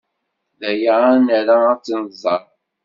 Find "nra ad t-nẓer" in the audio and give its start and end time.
1.19-2.43